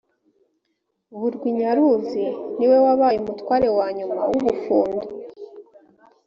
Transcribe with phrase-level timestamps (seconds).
[1.19, 2.25] burwi nyaruzi
[2.57, 5.05] ni we wabaye umutware wa nyuma w’ubufundu